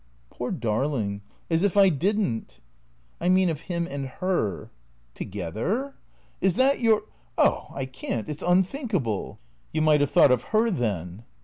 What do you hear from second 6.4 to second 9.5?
Is that your Oh, I can't. It 's unthink able.""